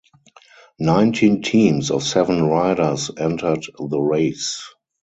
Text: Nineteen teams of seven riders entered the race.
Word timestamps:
Nineteen 0.79 1.43
teams 1.43 1.91
of 1.91 2.01
seven 2.01 2.41
riders 2.45 3.11
entered 3.19 3.65
the 3.77 3.99
race. 4.01 4.67